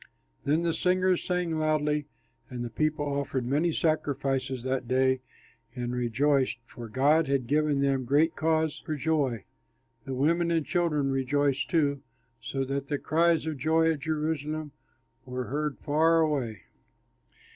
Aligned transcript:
Then 0.45 0.63
the 0.63 0.73
singers 0.73 1.23
sang 1.23 1.59
loudly, 1.59 2.07
and 2.49 2.65
the 2.65 2.71
people 2.71 3.05
offered 3.05 3.45
many 3.45 3.71
sacrifices 3.71 4.63
that 4.63 4.87
day 4.87 5.21
and 5.75 5.93
rejoiced, 5.93 6.57
for 6.65 6.89
God 6.89 7.27
had 7.27 7.45
given 7.45 7.81
them 7.81 8.05
great 8.05 8.35
cause 8.35 8.79
for 8.83 8.95
joy. 8.95 9.45
The 10.05 10.15
women 10.15 10.49
and 10.49 10.65
children 10.65 11.11
rejoiced, 11.11 11.69
too, 11.69 12.01
so 12.41 12.65
that 12.65 12.87
the 12.87 12.97
cries 12.97 13.45
of 13.45 13.57
joy 13.59 13.91
at 13.91 13.99
Jerusalem 13.99 14.71
were 15.23 15.43
heard 15.49 15.77
far 15.77 16.19
away. 16.21 16.61